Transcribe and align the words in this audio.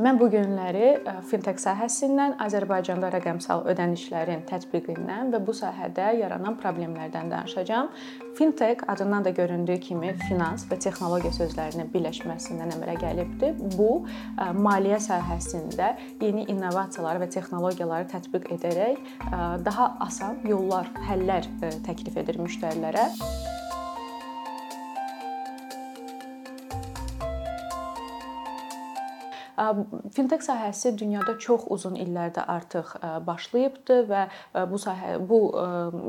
Mən 0.00 0.16
bu 0.16 0.30
günləri 0.32 0.86
e, 0.96 1.12
fintech 1.28 1.58
sahəsindən, 1.60 2.38
Azərbaycanda 2.40 3.10
rəqəmsal 3.12 3.66
ödənişlərin 3.68 4.46
tətbiqindən 4.48 5.34
və 5.34 5.40
bu 5.44 5.52
sahədə 5.52 6.14
yaranan 6.16 6.56
problemlərdən 6.62 7.28
danışacağam. 7.28 7.90
Fintech 8.38 8.86
adından 8.88 9.26
da 9.26 9.34
göründüyü 9.36 9.80
kimi 9.84 10.14
finans 10.24 10.64
və 10.70 10.78
texnologiya 10.80 11.34
sözlərinin 11.36 11.92
birləşməsindən 11.92 12.72
əmələ 12.78 12.96
gəlibdir. 13.04 13.58
Bu 13.76 13.90
e, 14.00 14.48
maliyyə 14.56 15.00
sahəsində 15.10 15.92
yeni 16.24 16.46
innovasiyalar 16.48 17.20
və 17.20 17.28
texnologiyaları 17.36 18.08
tətbiq 18.14 18.48
edərək 18.56 18.96
e, 18.96 19.42
daha 19.68 19.92
asan 20.08 20.40
yollar, 20.48 20.88
həllər 21.10 21.52
təklif 21.84 22.16
edir 22.24 22.40
müştərilərə. 22.40 23.10
Fintech 30.16 30.42
sahəsi 30.46 30.94
dünyada 30.98 31.34
çox 31.38 31.66
uzun 31.70 31.96
illərdə 32.00 32.44
artıq 32.48 32.94
başlayıbdı 33.26 33.98
və 34.08 34.22
bu 34.70 34.78
sahə 34.80 35.18
bu 35.28 35.40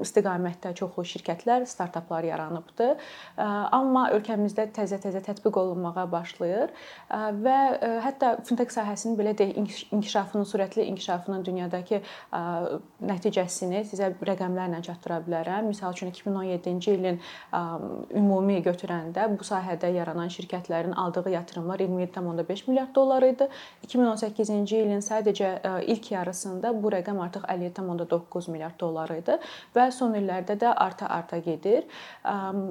istiqamətdə 0.03 0.71
çoxlu 0.79 1.03
şirkətlər, 1.11 1.65
startaplar 1.67 2.23
yaranıbdı. 2.23 2.87
Amma 3.37 4.05
ölkəmizdə 4.15 4.69
təzə-təzə 4.75 5.19
tətbiq 5.27 5.59
olunmağa 5.59 6.05
başlayır 6.11 6.71
və 7.43 7.57
hətta 8.05 8.37
fintech 8.47 8.71
sahəsinin 8.71 9.19
belə 9.19 9.35
deyək 9.37 9.91
inkişafının, 9.91 10.47
sürətli 10.47 10.87
inkişafının 10.93 11.43
dünyadakı 11.43 11.99
nəticəsini 13.03 13.83
sizə 13.91 14.13
rəqəmlərlə 14.15 14.79
çatdıra 14.87 15.19
bilərəm. 15.27 15.67
Məsəl 15.73 15.91
üçün 15.97 16.13
2017-ci 16.15 16.95
ilin 16.95 17.19
ümumi 18.15 18.61
götürəndə 18.63 19.27
bu 19.35 19.43
sahədə 19.47 19.91
yaranan 19.91 20.31
şirkətlərin 20.31 20.95
aldığı 20.95 21.29
yatırımlar 21.35 21.79
27.5 21.83 22.69
milyard 22.69 22.95
dollar 22.95 23.21
idi. 23.23 23.32
2018-ci 23.87 24.77
ilin 24.83 25.03
sadəcə 25.03 25.49
e, 25.55 25.73
ilk 25.93 26.11
yarısında 26.11 26.73
bu 26.83 26.91
rəqəm 26.93 27.19
artıq 27.25 27.47
57.9 27.49 28.51
milyard 28.51 28.79
dollar 28.79 29.11
idi 29.15 29.37
və 29.75 29.89
son 29.91 30.15
illərdə 30.19 30.57
də 30.59 30.73
arta-arta 30.85 31.37
gedir. 31.43 31.83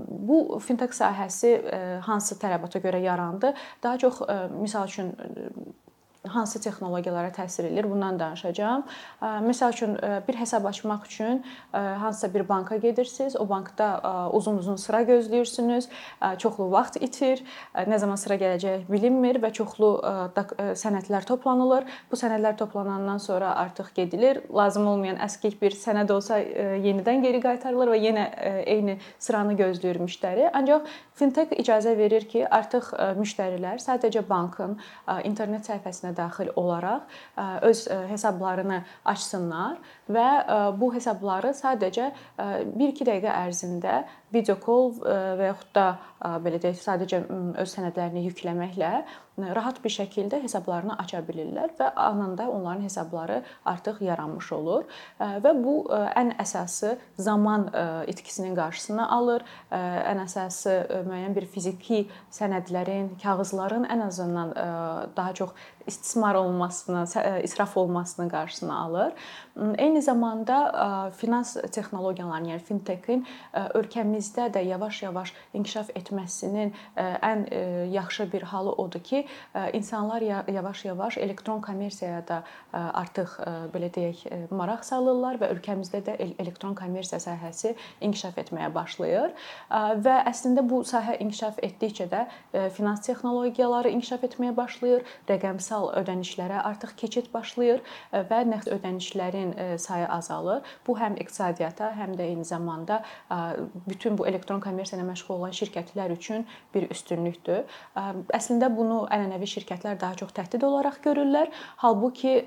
Bu 0.08 0.60
fintech 0.64 0.94
sahəsi 0.96 1.52
e, 1.52 1.80
hansı 2.06 2.38
tələbata 2.41 2.82
görə 2.82 3.02
yarandı? 3.02 3.54
Daha 3.82 3.98
çox 3.98 4.22
e, 4.22 4.38
misal 4.60 4.88
üçün 4.88 5.14
hansı 6.28 6.61
texnologiyalara 6.62 7.33
təsir 7.34 7.67
eləyir, 7.67 7.89
bundan 7.91 8.19
danışacağam. 8.20 8.84
Məsəl 9.23 9.73
üçün 9.75 9.97
bir 10.28 10.39
hesab 10.39 10.65
açmaq 10.65 11.06
üçün 11.06 11.42
hansısa 11.73 12.34
bir 12.34 12.48
banka 12.48 12.77
gedirsiniz, 12.77 13.37
o 13.37 13.48
bankda 13.48 13.89
uzun-uzun 14.33 14.77
sıra 14.77 15.03
gözləyirsiniz, 15.03 15.89
çoxlu 16.39 16.70
vaxt 16.70 17.00
itir, 17.03 17.43
nə 17.75 17.98
zaman 17.98 18.17
sıra 18.17 18.39
gələcəyi 18.39 18.84
bilinmir 18.93 19.41
və 19.43 19.53
çoxlu 19.53 19.91
sənədlər 20.78 21.27
toplanılır. 21.27 21.89
Bu 22.11 22.17
sənədlər 22.17 22.56
toplanandan 22.56 23.19
sonra 23.19 23.56
artıq 23.56 23.91
gedilir. 23.95 24.43
Lazım 24.55 24.87
olmayan 24.87 25.19
əskik 25.27 25.59
bir 25.62 25.75
sənəd 25.75 26.12
olsa 26.12 26.39
yenidən 26.39 27.23
geri 27.27 27.43
qaytarılır 27.43 27.95
və 27.97 27.98
yenə 27.98 28.28
eyni 28.67 28.98
sıranı 29.19 29.59
gözləyir 29.59 29.98
müştəri. 30.06 30.50
Ancaq 30.55 30.87
fintech 31.19 31.50
icazə 31.59 31.97
verir 31.98 32.28
ki, 32.31 32.47
artıq 32.47 32.93
müştərilər 33.19 33.83
sadəcə 33.83 34.23
bankın 34.28 34.78
internet 35.25 35.67
səhifəsinə 35.69 36.11
daxil 36.16 36.50
olaraq 36.56 37.02
öz 37.68 37.84
hesablarını 38.10 38.82
açsınlar 39.05 39.78
və 40.12 40.28
bu 40.78 40.92
hesabları 40.94 41.52
sadəcə 41.56 42.10
1-2 42.38 43.06
dəqiqə 43.08 43.32
ərzində 43.46 44.02
video 44.33 44.56
call 44.56 44.94
və 45.02 45.50
yaxud 45.50 45.75
da 45.77 45.86
belə 46.44 46.61
deyək, 46.62 46.78
sadəcə 46.80 47.22
öz 47.61 47.77
sənədlərini 47.77 48.25
yükləməklə 48.30 48.92
rahat 49.56 49.78
bir 49.80 49.91
şəkildə 49.92 50.42
hesablarını 50.42 50.98
aça 51.00 51.22
bilirlər 51.25 51.72
və 51.78 51.86
anında 51.97 52.50
onların 52.53 52.83
hesabları 52.84 53.38
artıq 53.64 54.03
yaranmış 54.05 54.50
olur 54.53 54.84
və 55.20 55.53
bu 55.56 55.76
ən 55.91 56.34
əsası 56.43 56.98
zaman 57.16 57.70
itkisinin 58.12 58.54
qarşısını 58.59 59.09
alır. 59.16 59.44
Ən 59.72 60.20
əsası 60.26 60.76
müəyyən 61.09 61.37
bir 61.37 61.49
fiziki 61.49 62.04
sənədlərin, 62.32 63.14
kağızların 63.22 63.88
ən 63.88 64.04
azından 64.06 64.53
daha 65.16 65.32
çox 65.32 65.56
istismar 65.87 66.34
olunmasını, 66.34 67.04
israf 67.43 67.76
olunmasının 67.76 68.28
qarşısını 68.28 68.78
alır. 68.78 69.12
Eyni 69.78 70.03
zamanda 70.03 71.10
finans 71.16 71.56
texnologiyalarının, 71.72 72.53
yəni 72.53 72.62
fintech-in 72.69 73.26
ölkəmizdə 74.22 74.53
də 74.55 74.62
yavaş-yavaş 74.66 75.33
inkişaf 75.55 75.91
etməsinin 75.97 76.72
ən 76.97 77.47
yaxşı 77.91 78.33
bir 78.33 78.43
halı 78.43 78.72
odur 78.72 79.00
ki, 79.00 79.27
insanlar 79.72 80.22
yavaş-yavaş 80.49 81.19
elektron 81.19 81.60
kommersiyaya 81.60 82.22
da 82.28 82.43
artıq 82.72 83.41
belə 83.75 83.91
deyək, 83.91 84.50
maraq 84.50 84.84
salırlar 84.84 85.41
və 85.41 85.50
ölkəmizdə 85.55 86.03
də 86.06 86.16
elektron 86.38 86.75
kommersiya 86.75 87.19
sahəsi 87.21 87.75
inkişaf 88.00 88.38
etməyə 88.38 88.72
başlayır. 88.75 89.32
Və 89.71 90.16
əslində 90.31 90.62
bu 90.69 90.82
sahə 90.84 91.19
inkişaf 91.19 91.59
etdikcə 91.62 92.09
də 92.09 92.71
finans 92.71 93.03
texnologiyaları 93.03 93.91
inkişaf 93.91 94.22
etməyə 94.25 94.56
başlayır, 94.56 95.03
rəqəmsal 95.28 95.93
ödənişlərə 96.03 96.62
artıq 96.62 96.94
keçid 96.97 97.32
başlayır 97.34 97.82
və 98.12 98.44
ödənişlərin 98.47 98.69
ödənişlərin 98.71 99.78
sayı 99.78 100.09
azalır. 100.09 100.62
Bu 100.87 100.97
həm 100.99 101.19
iqtisadiyyata, 101.19 101.93
həm 101.97 102.16
də 102.16 102.22
eyni 102.22 102.44
zamanda 102.44 103.03
bütün 103.88 104.12
bu 104.19 104.27
elektron 104.28 104.61
kommersiya 104.62 105.00
ilə 105.00 105.09
məşğul 105.11 105.34
olan 105.37 105.55
şirkətlər 105.56 106.15
üçün 106.15 106.47
bir 106.75 106.89
üstünlükdür. 106.93 107.67
Əslində 108.39 108.71
bunu 108.75 109.03
ənənəvi 109.12 109.49
şirkətlər 109.56 110.00
daha 110.00 110.19
çox 110.21 110.33
təhdid 110.37 110.65
olaraq 110.67 111.03
görürlər. 111.05 111.53
Halbuki 111.83 112.39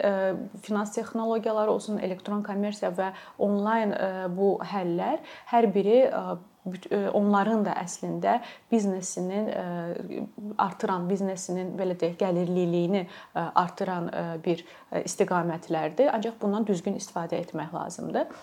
finans 0.66 0.96
texnologiyaları 0.96 1.72
olsun, 1.72 2.00
elektron 2.00 2.44
kommersiya 2.46 2.92
və 2.96 3.12
onlayn 3.38 3.96
bu 4.36 4.56
həllər 4.74 5.24
hər 5.53 5.70
biri 5.74 6.02
onların 7.14 7.62
da 7.68 7.76
əslində 7.78 8.40
biznesinin 8.72 9.52
artıran, 10.58 11.06
biznesinin 11.06 11.76
belə 11.78 11.94
deyək, 12.02 12.16
gəlirliliyini 12.24 13.03
artıran 13.36 14.09
bir 14.42 14.66
istiqamətlərdir. 15.03 16.09
Ancaq 16.09 16.42
bundan 16.42 16.66
düzgün 16.66 16.97
istifadə 16.97 17.38
etmək 17.38 17.70
lazımdır. 17.76 18.34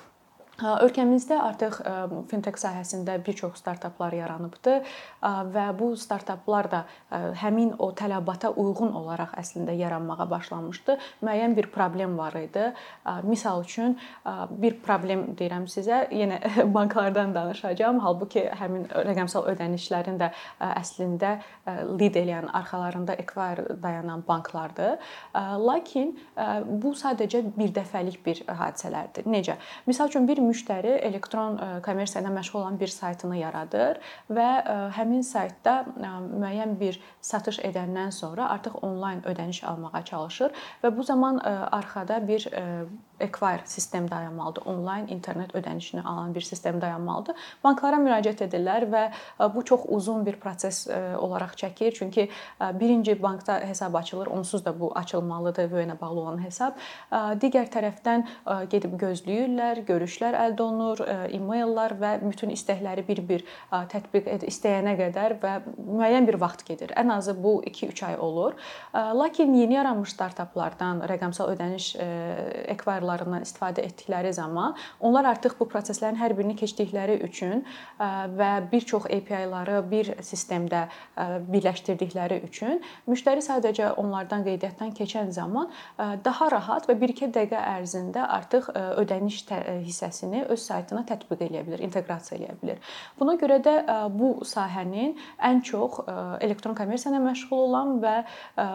Ölkəmizdə 0.63 1.39
artıq 1.43 1.79
fintech 2.31 2.59
sahəsində 2.61 3.17
bir 3.27 3.35
çox 3.39 3.59
startaplar 3.59 4.15
yaranıbdı 4.15 4.77
və 5.55 5.67
bu 5.79 5.93
startaplar 5.99 6.69
da 6.71 6.83
həmin 7.43 7.73
o 7.83 7.91
tələbata 7.99 8.53
uyğun 8.55 8.93
olaraq 8.99 9.35
əslində 9.41 9.75
yaranmağa 9.77 10.29
başlamışdı. 10.31 10.97
Müəyyən 11.23 11.57
bir 11.57 11.69
problem 11.75 12.15
var 12.19 12.37
idi. 12.39 12.69
Məsəl 13.27 13.65
üçün 13.65 13.97
bir 14.63 14.79
problem 14.85 15.33
deyirəm 15.39 15.67
sizə, 15.71 16.05
yenə 16.15 16.39
banklardan 16.77 17.35
danışacağam. 17.35 17.99
Halbuki 18.05 18.47
həmin 18.61 18.87
rəqəmsal 18.93 19.49
ödənişlərin 19.55 20.21
də 20.23 20.31
əslində 20.61 21.37
lead 21.67 22.19
eləyən 22.23 22.51
arxalarında 22.53 23.19
Equire 23.19 23.67
dayanan 23.83 24.23
banklardır. 24.29 24.99
Lakin 25.35 26.15
bu 26.83 26.95
sadəcə 26.99 27.45
bir 27.57 27.75
dəfəlik 27.75 28.23
bir 28.25 28.45
hadisələrdir. 28.47 29.27
Necə? 29.27 29.59
Məsəl 29.89 30.13
üçün 30.13 30.29
bir 30.29 30.39
müştəri 30.53 30.97
elektron 31.09 31.57
e, 31.57 31.69
kommersiya 31.85 32.23
ilə 32.23 32.33
məşğul 32.37 32.61
olan 32.61 32.79
bir 32.81 32.93
saytını 32.93 33.41
yaradır 33.41 34.01
və 34.31 34.49
e, 34.61 34.77
həmin 34.99 35.25
saytda 35.27 35.77
e, 35.97 36.13
müəyyən 36.45 36.77
bir 36.81 37.01
satış 37.21 37.63
edəndən 37.69 38.13
sonra 38.13 38.51
artıq 38.55 38.83
onlayn 38.83 39.23
ödəniş 39.29 39.65
almağa 39.73 40.05
çalışır 40.13 40.53
və 40.85 40.93
bu 40.97 41.03
zaman 41.03 41.39
arxada 41.79 42.21
bir 42.29 42.49
Equire 43.23 43.61
sistem 43.65 44.11
dayanmalıdır. 44.11 44.63
Onlayn 44.67 45.07
internet 45.07 45.55
ödənişini 45.55 46.03
alan 46.03 46.35
bir 46.35 46.41
sistem 46.41 46.81
dayanmalıdır. 46.81 47.37
Banklara 47.65 48.01
müraciət 48.03 48.43
edirlər 48.49 48.87
və 48.91 49.03
bu 49.55 49.65
çox 49.65 49.85
uzun 49.89 50.27
bir 50.27 50.41
proses 50.43 50.89
olaraq 51.19 51.55
çəkir. 51.57 51.95
Çünki 51.95 52.29
birinci 52.81 53.23
bankda 53.23 53.61
hesab 53.61 53.95
açılır, 53.95 54.27
onsuz 54.27 54.65
da 54.65 54.75
bu 54.81 54.93
açılmalıdır 54.99 55.71
vəyə 55.71 56.01
bağlı 56.01 56.21
olan 56.21 56.43
hesab. 56.43 56.83
Digər 57.13 57.71
tərəfdən 57.71 58.27
gedib 58.75 58.99
gözləyirlər, 58.99 59.85
görüşlər 59.87 60.32
əldə 60.39 60.65
olunur, 60.65 61.05
e-maillər 61.29 61.97
və 62.01 62.13
bütün 62.23 62.55
istəkləri 62.55 63.05
bir-bir 63.09 63.45
tətbiq 63.93 64.31
ed 64.33 64.47
istəyənə 64.49 64.97
qədər 65.01 65.37
və 65.43 65.59
müəyyən 65.77 66.29
bir 66.29 66.41
vaxt 66.41 66.65
gedir. 66.69 66.95
Ən 66.97 67.13
azı 67.13 67.37
bu 67.37 67.59
2-3 67.69 68.07
ay 68.09 68.17
olur. 68.19 68.57
Lakin 68.95 69.55
yeni 69.55 69.77
yaranmış 69.77 70.17
startaplardan 70.17 71.05
rəqəmsal 71.11 71.53
ödəniş 71.57 71.93
Equire 72.73 73.03
imkanlarından 73.03 73.43
istifadə 73.43 73.83
etdikləri 73.87 74.33
zaman 74.33 74.77
onlar 75.01 75.25
artıq 75.33 75.57
bu 75.59 75.67
proseslərin 75.71 76.19
hər 76.21 76.35
birini 76.37 76.55
keçdikləri 76.57 77.19
üçün 77.27 77.65
və 77.99 78.71
bir 78.71 78.87
çox 78.87 79.07
API-ları 79.07 79.83
bir 79.91 80.13
sistemdə 80.23 80.87
birləşdirdikləri 81.49 82.43
üçün 82.47 82.83
müştəri 83.09 83.43
sadəcə 83.45 83.95
onlardan 84.01 84.45
qeydiyyatdan 84.47 84.95
keçən 84.95 85.33
zaman 85.33 85.71
daha 85.99 86.51
rahat 86.53 86.89
və 86.89 86.99
1-2 87.01 87.33
dəqiqə 87.35 87.63
ərzində 87.79 88.27
artıq 88.39 88.71
ödəniş 89.03 89.43
hissəsi 89.87 90.22
sahəsini 90.23 90.47
öz 90.49 90.61
saytına 90.61 91.03
tətbiq 91.07 91.43
edə 91.47 91.63
bilər, 91.67 91.83
inteqrasiya 91.83 92.39
edə 92.39 92.57
bilər. 92.61 92.79
Buna 93.19 93.35
görə 93.41 93.59
də 93.63 93.75
bu 94.11 94.45
sahənin 94.45 95.17
ən 95.43 95.63
çox 95.63 96.01
elektron 96.41 96.75
kommersiya 96.75 97.13
ilə 97.13 97.23
məşğul 97.27 97.63
olan 97.67 98.01
və 98.03 98.15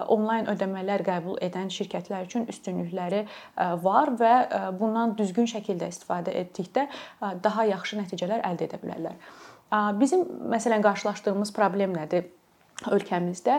onlayn 0.09 0.47
ödəmələr 0.51 1.03
qəbul 1.07 1.39
edən 1.41 1.71
şirkətlər 1.71 2.27
üçün 2.27 2.47
üstünlükləri 2.51 3.25
var 3.83 4.13
və 4.19 4.33
bundan 4.79 5.15
düzgün 5.17 5.47
şəkildə 5.47 5.89
istifadə 5.89 6.33
etdikdə 6.35 6.87
daha 7.43 7.67
yaxşı 7.71 8.01
nəticələr 8.01 8.43
əldə 8.43 8.67
edə 8.67 8.81
bilərlər. 8.81 9.15
Bizim 9.99 10.23
məsələn 10.51 10.83
qarşılaşdığımız 10.83 11.53
problem 11.53 11.95
nədir? 11.95 12.29
Ölkəmizdə 12.85 13.55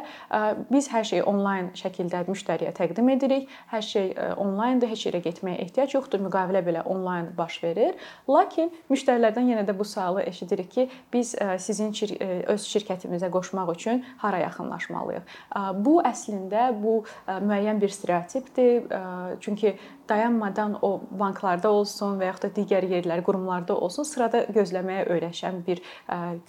biz 0.70 0.86
hər 0.92 1.02
şeyi 1.08 1.24
onlayn 1.26 1.72
şəkildə 1.74 2.20
müştəriyə 2.28 2.70
təqdim 2.76 3.08
edirik. 3.10 3.48
Hər 3.72 3.82
şey 3.82 4.12
onlayndır, 4.38 4.92
heç 4.92 5.06
yerə 5.08 5.20
getməyə 5.24 5.58
ehtiyac 5.64 5.96
yoxdur. 5.96 6.22
Müqavilə 6.22 6.62
belə 6.62 6.84
onlayn 6.86 7.32
baş 7.38 7.58
verir. 7.64 7.98
Lakin 8.30 8.70
müştərilərdən 8.92 9.50
yenə 9.50 9.66
də 9.66 9.74
bu 9.78 9.84
sualı 9.88 10.22
eşidirik 10.22 10.70
ki, 10.70 10.86
biz 11.12 11.34
sizin 11.64 11.90
öz 12.46 12.68
şirkətimizə 12.70 13.30
qoşmaq 13.34 13.74
üçün 13.74 14.04
hara 14.22 14.44
yaxınlaşmalıyıq? 14.44 15.36
Bu 15.82 15.98
əslində 16.06 16.70
bu 16.78 17.00
müəyyən 17.26 17.82
bir 17.82 17.90
stereotipdir. 17.90 18.86
Çünki 19.40 19.74
dayanmadan 20.08 20.78
o 20.82 20.90
banklarda 21.20 21.70
olsun 21.70 22.18
və 22.20 22.30
yaxud 22.30 22.48
da 22.48 22.52
digər 22.56 22.86
yerlər, 22.90 23.22
qurumlarda 23.26 23.76
olsun, 23.76 24.06
sırada 24.08 24.44
gözləməyə 24.54 25.08
öyrəşən 25.14 25.62
bir 25.66 25.82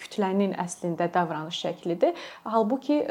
kütlənin 0.02 0.56
əslində 0.60 1.10
davranış 1.12 1.60
şəklidir. 1.66 2.16
Halbuki 2.44 3.02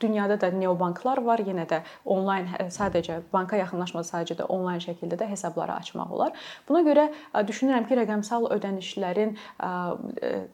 dünyada 0.00 0.40
da 0.40 0.50
neobanklar 0.54 1.22
var, 1.24 1.42
yenə 1.44 1.66
də 1.70 1.80
onlayn 2.04 2.48
sadəcə 2.72 3.20
banka 3.32 3.58
yaxınlaşmada 3.60 4.06
sadəcə 4.08 4.38
də 4.40 4.48
onlayn 4.52 4.82
şəkildə 4.82 5.18
də 5.20 5.28
hesabları 5.30 5.76
açmaq 5.78 6.12
olar. 6.16 6.36
Buna 6.68 6.82
görə 6.86 7.08
düşünürəm 7.48 7.88
ki, 7.88 7.98
rəqəmsal 8.00 8.48
ödənişlərin 8.56 9.36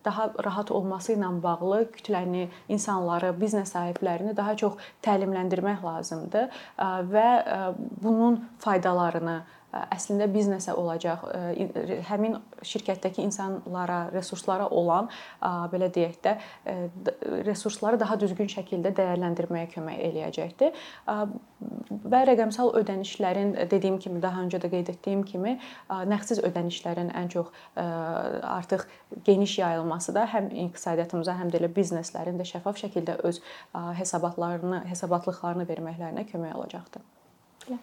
daha 0.04 0.28
rahat 0.46 0.70
olması 0.70 1.14
ilə 1.16 1.30
bağlı 1.42 1.82
kütləni, 1.96 2.48
insanları, 2.68 3.32
biznes 3.40 3.74
sahiblərini 3.74 4.36
daha 4.36 4.56
çox 4.56 4.80
təlimləndirmək 5.06 5.84
lazımdır 5.84 6.50
və 7.12 7.28
bunun 8.02 8.42
faydalarını 8.62 9.40
əslində 9.94 10.28
biznesə 10.32 10.74
olacaq, 10.76 11.24
həmin 12.08 12.36
şirkətdəki 12.66 13.24
insanlara, 13.26 14.06
resurslara 14.14 14.68
olan 14.70 15.08
belə 15.72 15.90
deyək 15.94 16.18
də 16.24 16.36
resursları 17.46 18.00
daha 18.00 18.18
düzgün 18.20 18.50
şəkildə 18.52 18.92
dəyərləndirməyə 18.96 19.70
kömək 19.74 20.02
eləyəcəkdir. 20.10 20.76
Və 22.06 22.20
rəqəmsal 22.28 22.74
ödənişlərin 22.80 23.54
dediyim 23.70 23.98
kimi, 24.02 24.20
daha 24.22 24.44
öncə 24.44 24.60
də 24.62 24.70
qeyd 24.72 24.92
etdiyim 24.94 25.24
kimi, 25.26 25.56
nağdsız 25.88 26.42
ödənişlərin 26.46 27.12
ən 27.16 27.32
çox 27.32 27.50
artıq 27.76 28.86
geniş 29.24 29.58
yayılması 29.58 30.14
da 30.14 30.26
həm 30.34 30.50
iqtisadiyyatımıza, 30.66 31.36
həm 31.40 31.50
də 31.52 31.62
elə 31.62 31.72
bizneslərin 31.76 32.38
də 32.40 32.46
şəffaf 32.48 32.78
şəkildə 32.84 33.18
öz 33.26 33.42
hesabatlarını, 34.00 34.84
hesabatlıqlarını 34.92 35.68
verməklərinə 35.68 36.26
kömək 36.30 36.56
olacaqdır. 36.60 37.04
Belə. 37.66 37.82